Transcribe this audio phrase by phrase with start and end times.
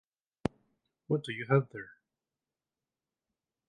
[1.05, 1.91] What do you have there?